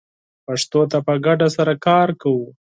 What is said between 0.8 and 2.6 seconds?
ته په ګډه سره کار کوو